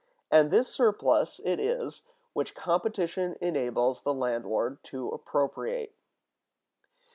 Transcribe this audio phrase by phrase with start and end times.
[0.31, 2.01] And this surplus it is
[2.33, 5.93] which competition enables the landlord to appropriate.